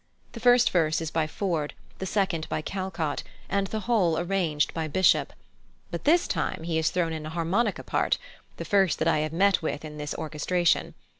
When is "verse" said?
0.71-0.99